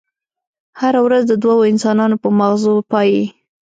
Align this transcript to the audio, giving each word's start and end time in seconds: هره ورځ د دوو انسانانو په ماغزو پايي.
هره 0.79 0.99
ورځ 1.05 1.23
د 1.27 1.33
دوو 1.43 1.69
انسانانو 1.71 2.15
په 2.23 2.29
ماغزو 2.39 2.73
پايي. 2.91 3.23